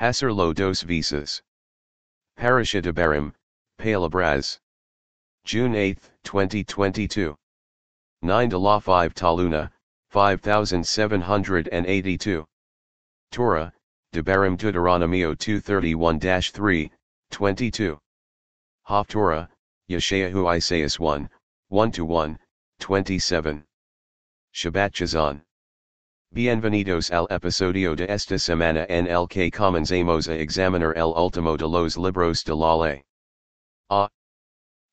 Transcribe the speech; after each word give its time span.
Hacerlo 0.00 0.54
dos 0.54 0.82
visas. 0.82 1.42
Barim, 2.36 3.32
Palabras. 3.78 4.58
June 5.44 5.76
8, 5.76 5.98
2022. 6.24 7.36
9 8.22 8.48
de 8.48 8.58
la 8.58 8.80
5 8.80 9.14
Taluna, 9.14 9.70
5782. 10.10 12.44
Torah, 13.30 13.72
Debarim 14.12 14.56
Deuteronomio 14.56 15.36
231-3, 15.36 16.90
22. 17.30 17.98
Haftorah, 18.88 19.48
Yeshayahu 19.90 20.56
Isaias 20.56 20.98
1, 20.98 21.28
1-1, 21.72 22.38
27. 22.80 23.64
Shabbat 24.54 24.92
Chazon. 24.92 25.42
Bienvenidos 26.34 27.12
al 27.12 27.28
episodio 27.30 27.94
de 27.94 28.06
esta 28.12 28.40
semana 28.40 28.86
en 28.88 29.06
el 29.06 29.28
que 29.28 29.52
comenzamos 29.52 30.26
a 30.26 30.34
examinar 30.34 30.92
el 30.96 31.14
último 31.14 31.56
de 31.56 31.68
los 31.68 31.96
libros 31.96 32.42
de 32.42 32.56
la 32.56 32.74
ley. 32.74 33.04
A. 33.88 34.10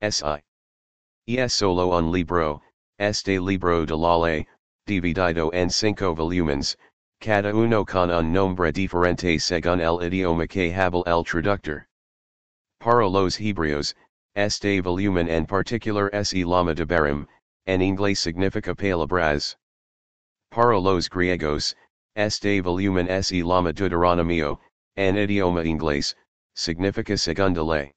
S. 0.01 0.21
I. 0.23 0.43
Es 1.25 1.53
solo 1.53 1.97
un 1.97 2.11
libro, 2.11 2.61
este 2.99 3.39
libro 3.39 3.87
de 3.87 3.97
la 3.97 4.15
ley, 4.19 4.45
dividido 4.85 5.51
en 5.51 5.71
cinco 5.71 6.13
volúmenes, 6.13 6.77
cada 7.19 7.55
uno 7.55 7.85
con 7.85 8.11
un 8.11 8.31
nombre 8.31 8.71
diferente 8.71 9.39
según 9.39 9.81
el 9.81 10.03
idioma 10.03 10.45
que 10.47 10.71
habla 10.71 11.01
el 11.07 11.23
traductor. 11.23 11.87
Para 12.79 13.09
los 13.09 13.39
hebreos, 13.39 13.95
este 14.35 14.79
volumen 14.79 15.27
en 15.27 15.47
particular 15.47 16.11
es 16.13 16.35
lama 16.35 16.75
Debarim, 16.75 17.25
en 17.65 17.81
inglés 17.81 18.19
significa 18.19 18.75
palabras. 18.75 19.57
Para 20.51 20.77
los 20.77 21.07
griegos, 21.07 21.75
este 22.17 22.61
volumen 22.61 23.07
es 23.07 23.31
lama 23.31 23.71
Deuteronomio, 23.71 24.59
en 24.97 25.15
idioma 25.15 25.63
inglés, 25.63 26.13
significa 26.55 27.17
segunda 27.17 27.63
ley. 27.63 27.93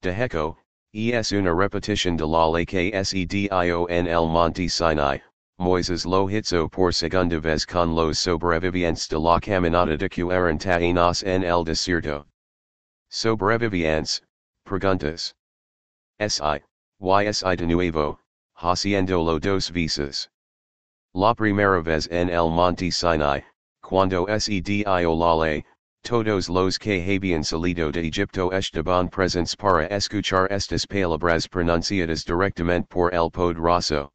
De 0.00 0.12
hecho, 0.12 0.56
es 0.92 1.32
una 1.32 1.52
repetición 1.52 2.16
de 2.16 2.26
la 2.28 2.46
ley 2.46 2.64
que 2.64 3.04
se 3.04 3.26
dio 3.26 3.86
en 3.90 4.06
el 4.06 4.28
monte 4.28 4.68
Sinai, 4.68 5.20
Moises 5.58 6.06
lo 6.06 6.28
hizo 6.28 6.68
por 6.68 6.92
segunda 6.92 7.40
vez 7.40 7.66
con 7.66 7.92
los 7.96 8.20
sobrevivientes 8.20 9.08
de 9.08 9.18
la 9.18 9.40
caminata 9.40 9.96
de 9.96 10.08
cuarenta 10.08 10.80
en 10.80 11.42
el 11.42 11.64
desierto. 11.64 12.24
Sobrevivientes, 13.10 14.22
preguntas. 14.64 15.34
Si, 16.20 16.40
y 17.00 17.32
si 17.32 17.56
de 17.56 17.66
nuevo, 17.66 18.20
haciendo 18.62 19.24
lo 19.24 19.40
dos 19.40 19.72
veces. 19.72 20.28
La 21.16 21.32
primera 21.32 21.80
vez 21.80 22.08
en 22.10 22.28
el 22.28 22.50
monte 22.50 22.90
Sinai, 22.90 23.44
cuando 23.84 24.26
se 24.40 24.60
dio 24.60 25.14
la 25.14 25.36
ley, 25.36 25.64
todos 26.02 26.48
los 26.48 26.76
que 26.76 27.00
habían 27.06 27.44
salido 27.44 27.92
de 27.92 28.08
Egipto 28.08 28.50
estaban 28.50 29.08
presentes 29.08 29.54
para 29.54 29.86
escuchar 29.86 30.50
estas 30.50 30.84
palabras 30.84 31.46
pronunciadas 31.46 32.24
directamente 32.24 32.88
por 32.88 33.14
el 33.14 33.30
poderoso. 33.30 34.10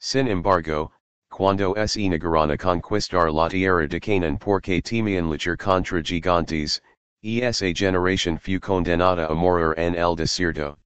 Sin 0.00 0.26
embargo, 0.26 0.90
cuando 1.30 1.72
se 1.86 2.08
negaron 2.08 2.50
a 2.50 2.56
conquistar 2.56 3.30
la 3.32 3.48
tierra 3.48 3.86
de 3.86 4.00
Canaan 4.00 4.38
porque 4.38 4.82
temían 4.82 5.30
luchar 5.30 5.56
contra 5.56 6.02
gigantes, 6.02 6.80
esa 7.22 7.72
generación 7.72 8.38
fue 8.38 8.58
condenada 8.58 9.28
a 9.30 9.34
morir 9.34 9.72
en 9.78 9.94
el 9.94 10.16
desierto. 10.16 10.76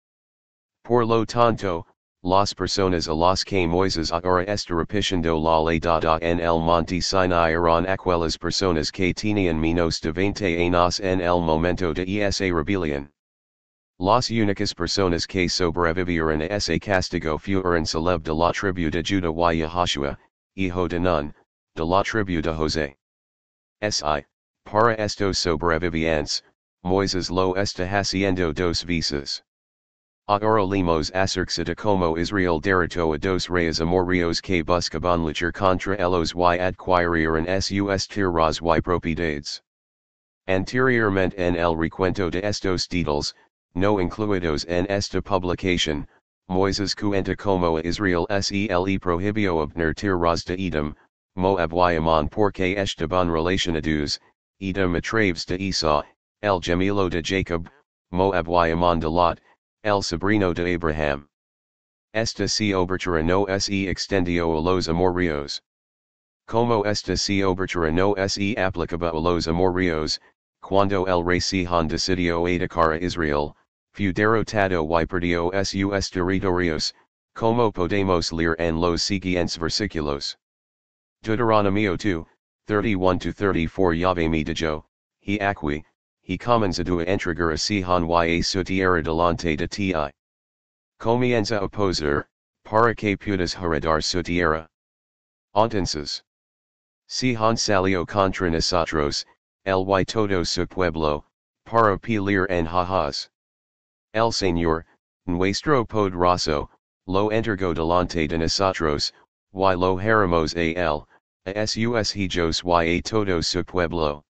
Por 0.84 1.06
lo 1.06 1.24
tanto, 1.24 1.86
las 2.24 2.54
personas 2.54 3.08
a 3.08 3.14
las 3.14 3.42
que 3.42 3.66
Moises 3.66 4.12
ahora 4.12 4.44
está 4.44 4.76
repitiendo 4.76 5.36
la 5.36 5.58
ley 5.60 5.80
dada 5.80 6.20
en 6.22 6.38
el 6.38 6.60
monte 6.60 7.00
Sinai 7.00 7.52
eran 7.52 7.84
aquellas 7.88 8.38
personas 8.38 8.92
que 8.92 9.12
tenían 9.12 9.60
menos 9.60 10.00
de 10.00 10.12
20 10.12 10.56
años 10.56 11.00
en 11.00 11.20
el 11.20 11.40
momento 11.42 11.92
de 11.92 12.04
esa 12.22 12.44
rebelión. 12.44 13.10
Las 13.98 14.30
únicas 14.30 14.72
personas 14.72 15.26
que 15.26 15.48
sobrevivieron 15.48 16.42
a 16.42 16.46
ese 16.46 16.78
castigo 16.78 17.38
fueron 17.38 17.84
Caleb 17.84 18.22
de 18.22 18.32
la 18.32 18.52
tribu 18.52 18.88
de 18.88 19.02
Judah 19.02 19.52
y 19.52 19.58
Yahashua, 19.58 20.16
hijo 20.54 20.88
de 20.88 21.00
Nun, 21.00 21.34
de 21.74 21.84
la 21.84 22.04
tribu 22.04 22.40
de 22.40 22.54
José. 22.54 22.96
Si, 23.90 24.24
para 24.64 24.94
estos 24.94 25.38
sobrevivientes, 25.38 26.42
Moises 26.84 27.30
lo 27.30 27.56
está 27.56 27.84
haciendo 27.84 28.52
dos 28.52 28.84
veces. 28.84 29.42
Ahora 30.28 30.64
limos 30.64 31.10
acerca 31.10 31.64
de 31.64 31.74
como 31.74 32.16
Israel 32.16 32.60
derrotó 32.60 33.12
a 33.12 33.18
dos 33.18 33.48
reyes 33.48 33.80
amorreos 33.80 34.40
que 34.40 34.62
buscaban 34.62 35.24
luchar 35.24 35.52
contra 35.52 35.96
ellos 35.96 36.32
y 36.34 36.58
adquirieron 36.58 37.46
sus 37.60 38.06
tierras 38.06 38.60
y 38.60 38.80
propiedades. 38.80 39.60
Anteriormente 40.46 41.34
en 41.38 41.56
el 41.56 41.76
recuento 41.76 42.30
de 42.30 42.40
estos 42.44 42.86
títulos, 42.86 43.34
no 43.74 43.98
incluidos 43.98 44.64
en 44.68 44.86
esta 44.88 45.20
publicación, 45.20 46.06
Moises 46.48 46.94
cuenta 46.94 47.36
como 47.36 47.80
Israel 47.80 48.26
sele 48.40 49.00
prohibió 49.00 49.58
obtener 49.58 49.94
tierras 49.94 50.44
de 50.44 50.54
Edom, 50.54 50.94
Moab 51.34 51.72
y 51.72 51.96
Ammon 51.96 52.28
porque 52.28 52.76
estaban 52.76 53.28
relacionados, 53.28 54.20
Edom 54.60 54.94
a 54.94 55.00
través 55.00 55.46
de 55.46 55.56
Esau, 55.68 56.04
el 56.42 56.60
gemelo 56.60 57.08
de 57.08 57.22
Jacob, 57.22 57.68
Moab 58.12 58.46
y 58.48 58.70
Ammon 58.70 59.00
de 59.00 59.08
Lot, 59.08 59.40
el 59.84 60.02
sobrino 60.02 60.54
de 60.54 60.74
Abraham. 60.74 61.28
Esta 62.14 62.46
se 62.46 62.72
obertura 62.72 63.22
no 63.24 63.46
se 63.58 63.88
extendió 63.88 64.56
a 64.56 64.60
los 64.60 64.88
amorreos. 64.88 65.60
Como 66.46 66.84
esta 66.84 67.16
se 67.16 67.42
obertura 67.42 67.90
no 67.90 68.14
se 68.28 68.54
aplicaba 68.56 69.10
a 69.10 69.20
los 69.20 69.48
amorreos, 69.48 70.20
cuando 70.60 71.06
el 71.06 71.24
rey 71.24 71.40
Sihon 71.40 71.88
decidió 71.88 72.46
atacar 72.46 72.92
a 72.92 72.98
Israel, 72.98 73.54
fue 73.92 74.12
derrotado 74.12 74.86
y 75.00 75.06
perdió 75.06 75.50
sus 75.64 76.10
territorios, 76.10 76.94
como 77.34 77.72
podemos 77.72 78.32
leer 78.32 78.54
en 78.60 78.80
los 78.80 79.02
siguientes 79.02 79.58
versículos. 79.58 80.38
Deuteronomio 81.22 81.96
2, 81.96 82.24
31-34 82.68 83.98
Yahvé 83.98 84.28
me 84.28 84.44
dijo, 84.44 84.86
he 85.22 85.38
aquí, 85.40 85.84
he 86.24 86.38
comenzado 86.38 87.00
a 87.00 87.04
entregar 87.04 87.52
a 87.52 87.58
Sihon 87.58 88.08
y 88.08 88.38
a 88.38 88.42
su 88.42 88.62
tierra 88.62 89.02
delante 89.02 89.56
de 89.56 89.66
ti. 89.66 89.92
Comienza 91.00 91.60
a 91.60 91.68
poser, 91.68 92.26
para 92.64 92.94
que 92.94 93.16
puedas 93.16 93.54
heredar 93.56 94.02
su 94.02 94.22
tierra. 94.22 94.68
Sihon 97.08 97.56
salió 97.56 98.06
contra 98.06 98.48
nosotros, 98.48 99.24
el 99.64 99.84
y 99.84 100.04
todo 100.04 100.44
su 100.46 100.66
pueblo, 100.66 101.24
para 101.66 101.98
pelear 101.98 102.46
en 102.50 102.66
Jahaz. 102.66 103.28
El 104.14 104.32
Señor, 104.32 104.84
nuestro 105.26 105.84
poderoso, 105.84 106.70
lo 107.06 107.30
entregó 107.30 107.74
delante 107.74 108.28
de 108.28 108.38
nosotros, 108.38 109.12
y 109.52 109.74
lo 109.74 109.98
haremos 109.98 110.54
él, 110.54 111.06
a 111.46 111.66
sus 111.66 111.76
hijos 111.76 112.64
y 112.64 112.98
a 112.98 113.02
todo 113.02 113.42
su 113.42 113.64
pueblo. 113.64 114.22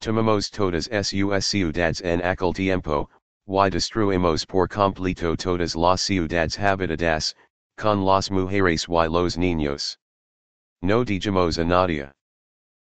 Tomamos 0.00 0.50
todas 0.50 0.88
sus 1.02 1.44
ciudades 1.46 2.00
en 2.02 2.20
aquel 2.22 2.52
tiempo, 2.52 3.08
y 3.48 3.70
destruimos 3.70 4.46
por 4.46 4.68
completo 4.68 5.36
todas 5.36 5.74
las 5.74 6.00
ciudades 6.00 6.58
habitadas, 6.58 7.34
con 7.76 8.04
las 8.04 8.30
mujeres 8.30 8.86
y 8.88 9.08
los 9.08 9.36
niños. 9.36 9.98
No 10.82 11.04
dijimos 11.04 11.58
a 11.58 11.64
nadie. 11.64 12.10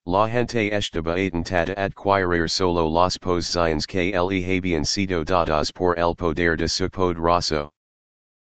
La 0.05 0.27
gente 0.29 0.73
estaba 0.73 1.15
atentada 1.15 1.75
adquirir 1.77 2.51
solo 2.51 2.89
las 2.89 3.19
posiciones 3.19 3.87
que 3.87 4.11
le 4.13 4.45
habían 4.45 4.85
sido 4.85 5.25
dadas 5.25 5.71
por 5.71 5.97
el 5.97 6.15
poder 6.17 6.57
de 6.57 6.69
su 6.69 6.91
poderoso. 6.91 7.71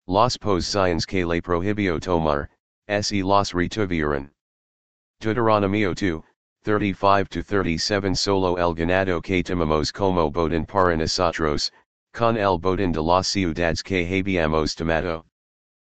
Las 0.07 0.37
posiciones 0.37 1.05
que 1.05 1.25
le 1.25 1.41
prohibió 1.41 1.99
tomar, 1.99 2.49
se 3.01 3.21
las 3.23 3.53
retuvieron. 3.53 4.31
Deuteronomio 5.19 5.93
2, 5.93 6.23
35-37 6.63 8.15
Solo 8.15 8.57
el 8.57 8.73
ganado 8.73 9.21
que 9.21 9.43
tomamos 9.43 9.91
como 9.91 10.31
botín 10.31 10.65
para 10.65 10.95
nosotros, 10.95 11.71
con 12.13 12.37
el 12.37 12.57
botín 12.57 12.93
de 12.93 13.01
las 13.01 13.27
ciudades 13.27 13.83
que 13.83 14.05
habíamos 14.05 14.73
tomado. 14.73 15.25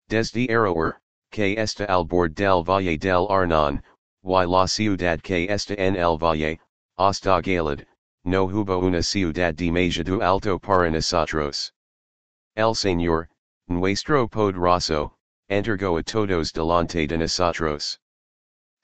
Desde 0.07 0.48
Aroer, 0.50 1.01
que 1.31 1.57
está 1.57 1.86
al 1.86 2.06
bord 2.06 2.33
del 2.33 2.63
valle 2.63 2.98
del 2.98 3.27
Arnon, 3.30 3.81
y 4.24 4.45
la 4.45 4.65
ciudad 4.68 5.21
que 5.21 5.50
está 5.50 5.75
en 5.77 5.98
el 5.98 6.18
valle, 6.18 6.60
hasta 6.98 7.42
Galad, 7.42 7.83
no 8.24 8.45
hubo 8.45 8.80
una 8.80 9.04
ciudad 9.04 9.54
de 9.54 9.66
demasiado 9.66 10.21
alto 10.21 10.59
para 10.59 10.89
nosotros. 10.89 11.74
El 12.56 12.74
Señor, 12.74 13.27
nuestro 13.68 14.30
pód 14.30 14.54
poderoso, 14.54 15.13
entregó 15.50 15.98
a 15.98 16.04
todos 16.04 16.54
delante 16.54 17.06
de 17.06 17.18
nosotros. 17.18 18.00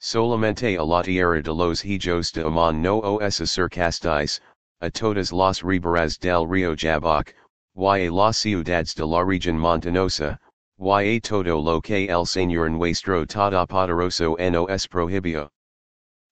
Solamente 0.00 0.78
a 0.78 0.82
la 0.82 1.02
tierra 1.02 1.42
de 1.42 1.52
los 1.52 1.84
hijos 1.84 2.32
de 2.32 2.42
Amon 2.42 2.80
no 2.80 3.00
os 3.00 3.40
acercasteis, 3.40 4.40
a 4.80 4.90
todas 4.90 5.30
las 5.30 5.62
riberas 5.62 6.18
del 6.18 6.46
río 6.48 6.74
Jabbok, 6.74 7.34
y 7.76 8.06
a 8.06 8.10
las 8.10 8.38
ciudades 8.38 8.94
de 8.94 9.04
la 9.04 9.22
región 9.22 9.58
montanosa, 9.58 10.38
y 10.78 11.16
a 11.16 11.20
todo 11.20 11.62
lo 11.62 11.82
que 11.82 12.08
el 12.08 12.24
Señor 12.24 12.70
nuestro 12.70 13.26
Todopoderoso 13.26 14.36
nos 14.38 14.86
prohibió. 14.86 15.50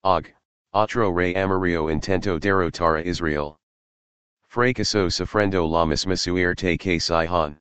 Og, 0.02 0.32
Otro 0.72 1.10
rey 1.10 1.34
amarillo 1.34 1.90
intento 1.90 2.38
derrotar 2.38 2.98
a 2.98 3.04
Israel. 3.06 3.58
Fracaso 4.48 5.12
sufrendo 5.12 5.66
la 5.66 5.84
misma 5.84 6.16
suerte 6.16 6.78
que 6.78 6.98
Sihon. 6.98 7.58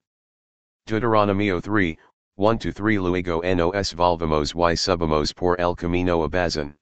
Deuteronomio 0.86 1.62
3, 1.62 1.98
1-3 2.38 3.02
Luego 3.02 3.42
nos 3.42 3.94
volvamos 3.96 4.54
y 4.54 4.76
subamos 4.76 5.34
por 5.34 5.60
el 5.60 5.76
camino 5.76 6.24
a 6.24 6.30
Basán. 6.30 6.76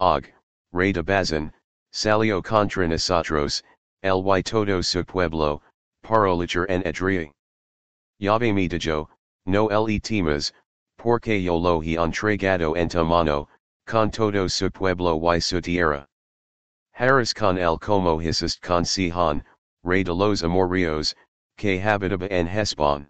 Og, 0.00 0.24
rey 0.72 0.92
de 0.92 1.02
Basán, 1.02 1.52
salió 1.92 2.42
contra 2.42 2.88
nosotros, 2.88 3.62
el 4.02 4.22
y 4.22 4.42
todo 4.42 4.82
su 4.82 5.04
pueblo, 5.04 5.60
luchar 6.02 6.66
en 6.70 6.82
Edrei. 6.84 7.30
Yahvé 8.18 8.54
me 8.54 8.66
dijo, 8.66 9.10
no 9.44 9.66
le 9.66 10.00
temas, 10.00 10.52
porque 10.96 11.42
yo 11.42 11.58
lo 11.58 11.82
he 11.82 11.96
entregado 11.96 12.74
en 12.74 12.88
tu 12.88 13.04
mano, 13.04 13.48
con 13.86 14.10
todo 14.10 14.48
su 14.48 14.70
pueblo 14.70 15.20
y 15.20 15.38
su 15.38 15.60
tierra. 15.60 16.06
Harris 16.94 17.34
con 17.34 17.58
el 17.58 17.78
como 17.78 18.22
hiciste 18.22 18.60
con 18.60 18.86
Sihon, 18.86 19.44
rey 19.84 20.02
de 20.02 20.14
los 20.14 20.42
amorreos, 20.42 21.14
que 21.58 21.78
habitaba 21.78 22.26
en 22.30 22.48
Hesbon. 22.48 23.06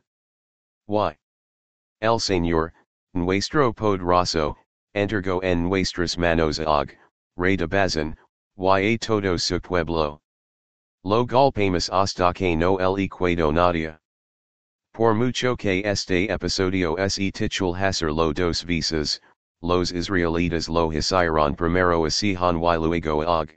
Y. 0.89 1.22
El 2.03 2.19
Señor, 2.19 2.73
nuestro 3.15 3.73
poderoso, 3.73 4.57
entergo 4.93 5.39
en 5.45 5.69
nuestras 5.69 6.19
manos 6.19 6.59
Og, 6.59 6.91
rey 7.37 7.55
de 7.55 7.69
Basán, 7.69 8.17
y 8.59 8.95
a 8.95 8.99
todo 8.99 9.39
su 9.39 9.61
pueblo. 9.61 10.21
Lo 11.05 11.25
golpemos 11.25 11.89
hasta 11.91 12.35
que 12.35 12.57
no 12.57 12.79
el 12.79 12.99
equado 12.99 13.53
nadia. 13.53 14.01
Por 14.93 15.15
mucho 15.15 15.57
que 15.57 15.85
este 15.85 16.29
episodio 16.29 16.97
se 17.09 17.31
titule 17.31 17.79
hacer 17.79 18.13
lo 18.13 18.33
dos 18.33 18.65
visas, 18.65 19.21
los 19.63 19.93
israelitas 19.93 20.69
lo 20.69 20.91
hicieron 20.91 21.55
primero 21.55 22.05
a 22.05 22.11
Sihon 22.11 22.57
y 22.57 22.77
luego 22.79 23.25
Og. 23.25 23.57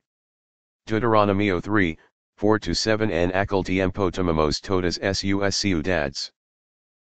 Deuteronomio 0.86 1.60
3, 1.60 1.98
4-7 2.40 3.10
En 3.10 3.32
aquel 3.32 3.64
tiempo 3.64 4.12
tomamos 4.12 4.62
todas 4.62 5.00
sus 5.00 5.56
ciudades. 5.56 6.32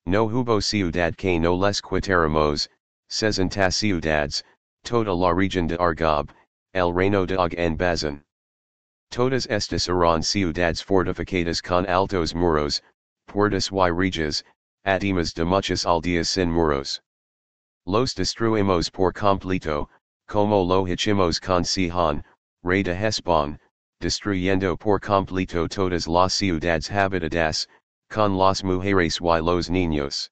No 0.06 0.26
hubo 0.26 0.60
ciudad 0.62 1.16
que 1.16 1.38
no 1.38 1.54
les 1.54 1.80
quitáramos, 1.80 2.68
sesenta 3.08 3.72
ciudades, 3.72 4.42
toda 4.84 5.14
la 5.14 5.32
región 5.32 5.66
de 5.66 5.78
Argob, 5.78 6.28
el 6.74 6.92
reino 6.92 7.24
de 7.24 7.38
Og 7.38 7.54
en 7.56 7.78
Basán. 7.78 8.22
Todas 9.10 9.46
estas 9.46 9.88
eran 9.88 10.22
ciudades 10.22 10.82
fortificadas 10.82 11.62
con 11.62 11.86
altos 11.86 12.34
muros, 12.34 12.82
puertas 13.26 13.70
y 13.72 13.90
rejas, 13.90 14.44
además 14.84 15.32
de 15.32 15.44
muchas 15.46 15.86
aldeas 15.86 16.28
sin 16.28 16.50
muros. 16.50 17.00
Los 17.86 18.12
destruimos 18.14 18.90
por 18.90 19.12
completo, 19.14 19.88
como 20.28 20.62
lo 20.62 20.84
hicimos 20.86 21.40
con 21.40 21.64
Sihon, 21.64 22.22
rey 22.62 22.82
de 22.82 22.94
Hesbon, 22.94 23.58
destruyendo 24.00 24.76
por 24.78 25.00
completo 25.00 25.66
todas 25.66 26.06
las 26.06 26.34
ciudades 26.34 26.90
habitadas, 26.90 27.66
con 28.14 28.38
las 28.38 28.62
mujeres 28.62 29.19
y 29.20 29.40
los 29.40 29.69
niños. 29.69 30.31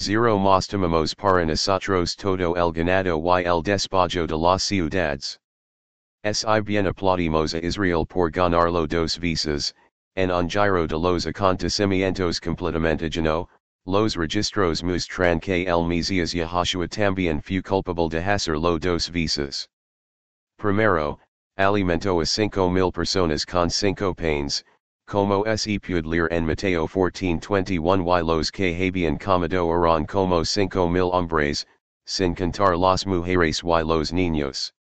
Zero 0.00 0.36
más 0.36 0.66
tomamos 0.66 1.14
para 1.14 1.46
nosotros 1.46 2.16
todo 2.16 2.56
el 2.56 2.72
ganado 2.72 3.20
y 3.38 3.44
el 3.44 3.62
despojo 3.62 4.26
de 4.26 4.36
las 4.36 4.64
ciudades. 4.64 5.38
Si 6.24 6.60
bien 6.62 6.88
aplaudimos 6.88 7.54
a 7.54 7.64
Israel 7.64 8.04
por 8.04 8.32
ganarlo 8.32 8.88
dos 8.88 9.16
visas, 9.16 9.72
en 10.16 10.32
un 10.32 10.48
giro 10.48 10.88
de 10.88 10.98
los 10.98 11.24
acontecimientos 11.24 12.40
completamente 12.40 13.08
lleno, 13.08 13.48
los 13.86 14.16
registros 14.16 14.82
muestran 14.82 15.38
que 15.38 15.68
el 15.68 15.86
Mesías 15.86 16.32
Yahushua 16.34 16.88
también 16.88 17.40
fue 17.40 17.62
culpable 17.62 18.08
de 18.08 18.24
hacerlo 18.24 18.76
dos 18.80 19.08
visas. 19.08 19.68
Primero, 20.58 21.20
alimentó 21.56 22.20
a 22.20 22.26
cinco 22.26 22.68
mil 22.68 22.90
personas 22.90 23.46
con 23.46 23.70
cinco 23.70 24.12
panes, 24.14 24.64
como 25.08 25.42
se 25.56 25.80
puede 25.80 26.04
leer 26.04 26.28
en 26.30 26.44
Mateo 26.44 26.86
14:21 26.86 28.04
y. 28.04 28.22
Los 28.22 28.50
que 28.52 28.74
habían 28.76 29.16
comido 29.16 29.72
eran 29.72 30.04
como 30.04 30.44
cinco 30.44 30.86
mil 30.86 31.10
hombres, 31.14 31.64
sin 32.04 32.34
contar 32.34 32.76
las 32.76 33.06
mujeres 33.06 33.62
y 33.64 33.82
los 33.84 34.12
niños. 34.12 34.74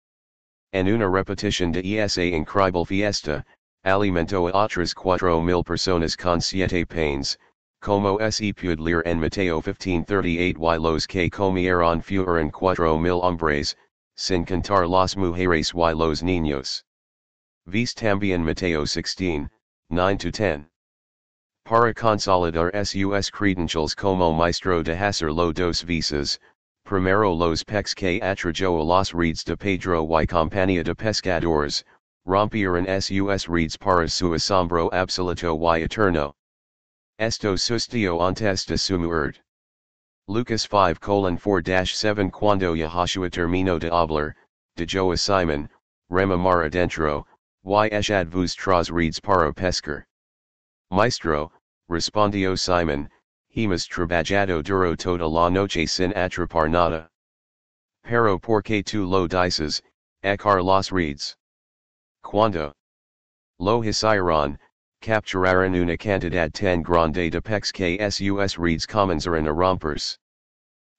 En 0.72 0.88
una 0.88 1.10
repetición 1.10 1.72
de 1.72 1.82
esa 2.02 2.24
increíble 2.24 2.86
fiesta, 2.86 3.44
alimentó 3.84 4.48
a 4.48 4.64
otras 4.64 4.94
cuatro 4.94 5.42
mil 5.42 5.62
personas 5.62 6.16
con 6.16 6.40
siete 6.40 6.86
panes, 6.86 7.38
como 7.82 8.18
se 8.30 8.54
puede 8.54 8.76
leer 8.76 9.02
en 9.04 9.20
Mateo 9.20 9.60
15:38 9.60 10.56
y 10.56 10.78
los 10.78 11.06
que 11.06 11.28
comieron 11.28 12.00
fueron 12.00 12.50
cuatro 12.50 12.98
mil 12.98 13.20
hombres, 13.22 13.76
sin 14.16 14.46
contar 14.46 14.88
las 14.88 15.18
mujeres 15.18 15.74
y 15.74 15.94
los 15.94 16.22
niños. 16.22 16.82
Vis 17.66 17.92
también 17.94 18.42
Mateo 18.42 18.86
16, 18.86 19.50
9 19.94 20.18
to 20.18 20.30
10. 20.32 20.66
Para 21.64 21.94
consolidar 21.94 22.72
sus 22.84 23.30
credentials 23.30 23.94
como 23.94 24.34
maestro 24.34 24.82
de 24.82 24.96
hacer 24.96 25.32
lo 25.32 25.52
dos 25.52 25.84
visas, 25.84 26.38
primero 26.84 27.32
los 27.32 27.62
pex 27.62 27.94
que 27.94 28.20
atrayó 28.20 28.80
a 28.80 28.84
los 28.84 29.14
reeds 29.14 29.44
de 29.44 29.56
Pedro 29.56 30.04
y 30.04 30.26
compañía 30.26 30.82
de 30.82 30.94
pescadores, 30.96 31.84
rompieron 32.26 32.86
sus 33.00 33.48
reeds 33.48 33.76
para 33.76 34.08
su 34.08 34.34
asombro 34.34 34.90
absoluto 34.92 35.56
y 35.56 35.82
eterno. 35.82 36.34
Esto 37.20 37.56
sustió 37.56 38.20
antes 38.20 38.66
de 38.66 38.76
su. 38.76 38.98
Lucas 40.26 40.62
5 40.62 40.98
4-7 40.98 42.32
Cuando 42.32 42.74
Yahushua 42.74 43.30
terminó 43.30 43.78
de 43.78 43.90
hablar, 43.90 44.34
dijo 44.76 45.12
a 45.12 45.16
Simon, 45.16 45.68
Rema 46.10 46.36
mar 46.36 46.64
adentro, 46.64 47.26
y 47.64 47.88
echad 47.90 48.30
vos 48.30 48.54
tras 48.54 48.90
reeds 48.90 49.20
paro 49.20 49.52
pescar. 49.52 50.04
Maestro, 50.90 51.50
respondió 51.88 52.58
Simon, 52.58 53.08
hemos 53.56 53.88
trabajado 53.88 54.62
duro 54.62 54.94
toda 54.96 55.26
la 55.26 55.48
noche 55.48 55.88
sin 55.88 56.12
atrapar 56.12 56.68
nada. 56.68 57.08
Pero 58.04 58.38
porque 58.38 58.84
tú 58.84 59.08
lo 59.08 59.26
dices, 59.26 59.80
echar 60.22 60.62
los 60.62 60.92
reeds. 60.92 61.36
Cuando 62.22 62.72
lo 63.58 63.82
hicieron, 63.82 64.58
capturaron 65.00 65.74
una 65.74 65.96
cantidad 65.96 66.52
tan 66.52 66.82
grande 66.82 67.30
de 67.30 67.40
pex 67.40 67.72
que 67.72 67.98
sus 68.10 68.58
reeds 68.58 68.86
comenzaron 68.86 69.46
a 69.48 69.52
romperse. 69.52 70.18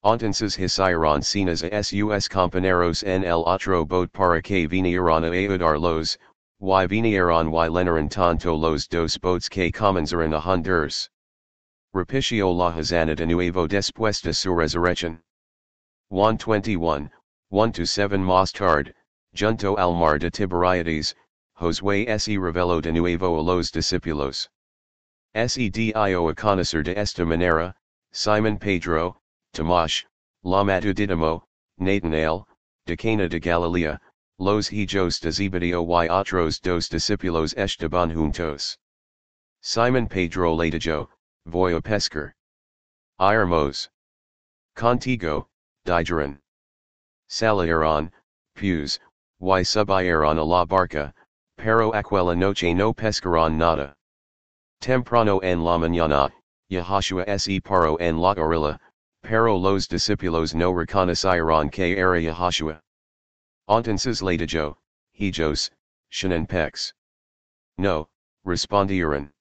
Entonces 0.03 0.57
hicieron 0.57 1.23
cenas 1.23 1.63
a 1.63 1.83
sus 1.83 2.27
compañeros 2.29 3.03
en 3.03 3.23
el 3.23 3.43
otro 3.45 3.85
boat 3.85 4.11
para 4.11 4.41
que 4.41 4.67
vinieran 4.67 5.25
a 5.25 5.31
ayudarlos, 5.31 6.17
y 6.65 6.87
vinieron 6.87 7.53
y 7.53 7.69
lenaron 7.69 8.09
tanto 8.09 8.55
los 8.55 8.87
dos 8.87 9.19
boats 9.19 9.47
que 9.47 9.71
comenzaron 9.71 10.33
a 10.33 10.39
Honduras. 10.39 11.09
Repicio 11.93 12.51
la 12.51 12.71
Hazana 12.71 13.15
de 13.15 13.27
nuevo 13.27 13.67
después 13.67 14.19
de 14.23 14.33
su 14.33 14.55
resurrección. 14.55 15.21
121, 16.09 17.11
1 17.51 17.71
to 17.71 17.85
7 17.85 18.17
Más 18.17 18.51
tarde, 18.51 18.93
junto 19.35 19.75
al 19.77 19.93
mar 19.93 20.17
de 20.17 20.31
Tiberiades, 20.31 21.13
Josué 21.53 22.07
se 22.19 22.37
reveló 22.39 22.81
de 22.81 22.91
nuevo 22.91 23.39
a 23.39 23.43
los 23.43 23.71
discípulos. 23.71 24.49
Se 25.35 25.69
dio 25.69 25.93
a 25.95 26.33
conocer 26.33 26.83
de 26.83 26.95
esta 26.97 27.25
manera, 27.25 27.75
Simon 28.11 28.57
Pedro, 28.57 29.17
Tomás, 29.53 30.03
Lamatu 30.43 30.95
Didimo, 30.95 31.43
Nathanael, 31.77 32.45
de 32.87 32.97
Cana 32.97 33.29
de 33.29 33.39
Galilea, 33.39 33.99
los 34.37 34.71
hijos 34.73 35.21
de 35.21 35.31
Zebedeo 35.31 35.85
y 35.85 36.09
otros 36.09 36.59
dos 36.59 36.89
discípulos 36.89 37.53
estaban 37.53 38.13
juntos. 38.13 38.77
Simon 39.61 40.07
Pedro 40.07 40.53
le 40.53 40.69
dijo, 40.69 41.09
voy 41.45 41.73
a 41.73 41.81
pescar. 41.81 42.33
Irmos. 43.19 43.89
Contigo, 44.75 45.47
dijeron. 45.85 46.39
Salieron, 47.29 48.11
pues, 48.55 48.99
y 49.39 49.63
subieron 49.63 50.37
a 50.37 50.43
la 50.43 50.65
barca, 50.65 51.13
pero 51.57 51.93
aquella 51.93 52.35
noche 52.35 52.75
no 52.75 52.93
pescaron 52.93 53.57
nada. 53.57 53.95
Temprano 54.81 55.39
en 55.43 55.63
la 55.63 55.77
mañana, 55.77 56.29
Yahushua 56.69 57.39
se 57.39 57.61
paró 57.61 57.97
en 58.01 58.17
la 58.17 58.35
orilla, 58.35 58.77
pero 59.23 59.55
los 59.57 59.87
discípulos 59.87 60.53
no 60.53 60.73
reconocieron 60.73 61.71
que 61.71 61.97
era 61.97 62.19
Yahushua. 62.19 62.81
Entonces 63.67 64.21
le 64.21 64.37
dijo, 64.37 64.77
hijos, 65.19 65.71
shannon 66.11 66.45
pex. 66.45 66.93
No, 67.77 68.07
respondieron. 68.45 69.31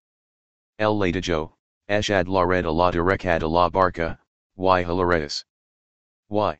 El 0.78 0.98
le 0.98 1.12
dijo, 1.12 1.56
echad 1.88 2.26
la 2.26 2.44
red 2.44 2.64
a 2.64 2.72
la 2.72 2.90
de 2.90 3.70
barca, 3.70 4.18
y 4.56 4.82
halares. 4.82 5.44
Y. 6.30 6.58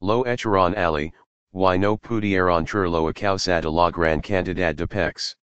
Lo 0.00 0.24
echaron 0.26 0.74
ali, 0.76 1.12
y 1.52 1.78
no 1.78 1.96
pudieron 1.96 2.66
traerlo 2.66 3.08
a 3.08 3.12
causa 3.12 3.60
de 3.60 3.70
la 3.70 3.90
gran 3.90 4.20
cantidad 4.20 4.74
de 4.74 4.86
pex. 4.88 5.36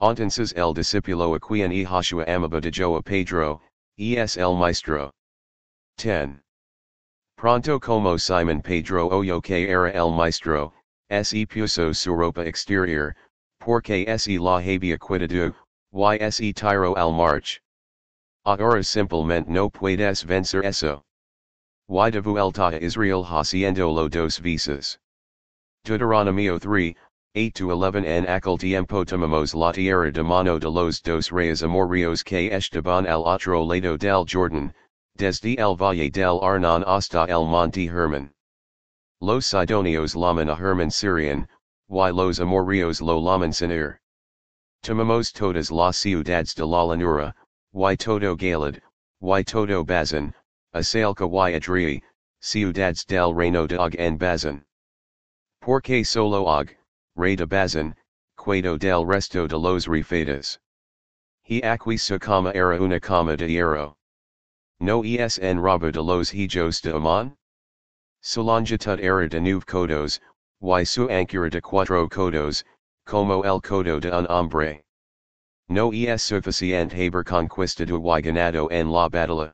Entonces 0.00 0.52
el 0.52 0.74
discípulo 0.74 1.34
a 1.34 1.40
quien 1.40 1.72
Yahushua 1.72 2.24
amaba 2.26 2.60
dijo 2.60 2.96
a 2.96 3.02
Pedro, 3.02 3.60
es 3.96 4.36
el 4.36 4.56
maestro. 4.56 5.12
10. 5.96 6.40
Pronto 7.42 7.80
como 7.80 8.16
Simon 8.18 8.62
Pedro 8.62 9.10
Oyo 9.10 9.42
que 9.42 9.66
era 9.68 9.88
el 9.88 10.12
maestro, 10.12 10.72
se 11.10 11.44
puso 11.44 11.92
su 11.92 12.14
ropa 12.14 12.46
exterior, 12.46 13.16
porque 13.58 14.06
se 14.16 14.38
la 14.38 14.60
había 14.60 14.96
cuidado, 14.96 15.52
y 15.92 16.30
se 16.30 16.52
tiro 16.52 16.94
al 16.94 17.12
march. 17.12 17.60
Ahora 18.46 18.84
simplemente 18.84 19.50
no 19.50 19.68
puedes 19.68 20.24
vencer 20.24 20.64
eso. 20.64 21.02
Y 21.88 22.10
de 22.12 22.20
vuelta 22.20 22.68
a 22.68 22.80
Israel 22.80 23.24
haciendo 23.24 23.92
lo 23.92 24.08
dos 24.08 24.38
veces. 24.40 25.00
Deuteronomio 25.82 26.60
3, 26.60 26.94
8-11 27.34 28.04
En 28.04 28.26
aquel 28.28 28.56
tiempo 28.56 29.04
tomamos 29.04 29.52
la 29.52 29.72
tierra 29.72 30.12
de 30.12 30.22
mano 30.22 30.60
de 30.60 30.70
los 30.70 31.02
dos 31.02 31.32
reyes 31.32 31.64
amorreos 31.64 32.22
que 32.22 32.52
estaban 32.52 33.08
al 33.08 33.26
otro 33.26 33.64
lado 33.64 33.98
del 33.98 34.24
Jordan, 34.30 34.72
desde 35.16 35.58
el 35.58 35.76
valle 35.76 36.10
del 36.10 36.42
Arnon 36.42 36.84
hasta 36.86 37.26
el 37.28 37.46
monte 37.46 37.86
Hermon. 37.86 38.30
Los 39.20 39.46
Sidonios 39.46 40.16
laman 40.16 40.48
a 40.48 40.56
Hermon 40.56 40.90
Sirión, 40.90 41.46
y 41.88 42.10
los 42.10 42.40
amorreos 42.40 43.00
lo 43.00 43.20
laman 43.20 43.52
Sinir. 43.52 44.00
Tomamos 44.82 45.32
todas 45.32 45.70
las 45.70 45.96
ciudades 45.96 46.54
de 46.54 46.66
la 46.66 46.84
llanura, 46.86 47.34
y 47.72 47.96
todo 47.96 48.36
Galad, 48.36 48.80
y 49.20 49.44
todo 49.44 49.84
Basán, 49.84 50.34
Asalca 50.74 51.24
y 51.24 51.54
Adri, 51.54 52.02
ciudades 52.40 53.04
del 53.04 53.32
reino 53.32 53.66
de 53.66 53.78
Og 53.78 53.94
en 53.98 54.18
Basán. 54.18 54.64
Porque 55.60 56.04
solo 56.04 56.44
Og, 56.44 56.74
rey 57.14 57.36
de 57.36 57.46
Basán, 57.46 57.94
cuado 58.36 58.76
del 58.76 59.06
resto 59.06 59.46
de 59.46 59.56
los 59.56 59.86
refadas. 59.86 60.58
He 61.44 61.60
aquí 61.60 61.96
su 61.96 62.18
cama 62.18 62.50
era 62.54 62.76
una 62.80 62.98
cama 62.98 63.36
de 63.36 63.46
hierro. 63.46 63.94
No 64.82 65.04
es 65.04 65.38
en 65.38 65.60
robo 65.60 65.92
de 65.92 66.02
los 66.02 66.34
hijos 66.34 66.80
de 66.80 66.92
Aman? 66.92 67.36
Su 68.20 68.42
longitud 68.42 68.98
era 68.98 69.28
de 69.28 69.40
nueve 69.40 69.64
codos, 69.64 70.18
y 70.60 70.84
su 70.84 71.08
anchura 71.08 71.48
de 71.48 71.62
cuatro 71.62 72.08
codos, 72.08 72.64
como 73.06 73.44
el 73.44 73.60
codo 73.60 74.00
de 74.00 74.10
un 74.10 74.26
hombre. 74.28 74.82
No 75.68 75.92
es 75.92 76.24
suficiente 76.24 76.94
haber 76.96 77.22
conquistado 77.22 77.96
y 77.96 78.22
ganado 78.22 78.72
en 78.72 78.90
la 78.90 79.08
batalla. 79.08 79.52